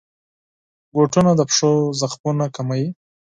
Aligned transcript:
بوټونه 0.93 1.31
د 1.35 1.41
پښو 1.49 1.71
زخمونه 2.01 2.45
کموي. 2.55 2.85